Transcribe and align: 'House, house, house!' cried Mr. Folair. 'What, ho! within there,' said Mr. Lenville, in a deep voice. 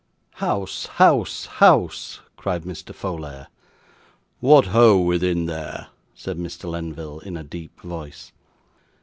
'House, 0.37 0.87
house, 0.87 1.45
house!' 1.45 2.21
cried 2.35 2.63
Mr. 2.63 2.91
Folair. 2.91 3.45
'What, 4.39 4.65
ho! 4.65 4.97
within 4.97 5.45
there,' 5.45 5.89
said 6.15 6.39
Mr. 6.39 6.63
Lenville, 6.67 7.19
in 7.19 7.37
a 7.37 7.43
deep 7.43 7.79
voice. 7.81 8.31